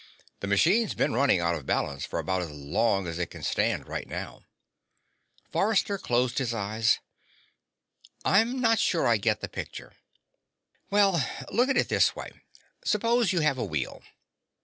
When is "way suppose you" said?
12.15-13.41